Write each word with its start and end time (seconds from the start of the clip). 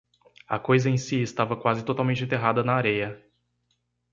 A 0.47 0.57
coisa 0.57 0.89
em 0.89 0.97
si 0.97 1.21
estava 1.21 1.55
quase 1.55 1.85
totalmente 1.85 2.23
enterrada 2.23 2.63
na 2.63 2.73
areia. 2.73 3.23